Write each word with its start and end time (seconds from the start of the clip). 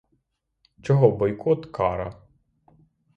Чого 0.83 1.07
бойкот— 1.17 1.61
кара? 1.75 2.09